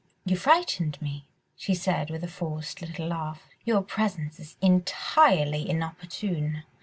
[0.25, 6.63] you frightened me," she said with a forced little laugh, "your presence is entirely inopportune.